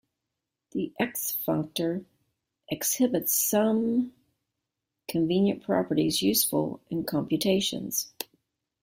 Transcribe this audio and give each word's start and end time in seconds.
The 0.71 0.91
Ext 0.99 1.45
functor 1.45 2.05
exhibits 2.67 3.35
some 3.35 4.13
convenient 5.07 5.61
properties, 5.61 6.23
useful 6.23 6.81
in 6.89 7.03
computations. 7.03 8.11